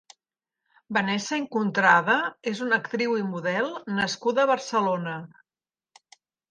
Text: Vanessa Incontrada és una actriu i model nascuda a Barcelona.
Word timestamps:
Vanessa 0.97 1.37
Incontrada 1.41 2.17
és 2.53 2.63
una 2.69 2.81
actriu 2.81 3.15
i 3.21 3.29
model 3.35 3.73
nascuda 4.01 4.47
a 4.47 4.53
Barcelona. 4.57 5.19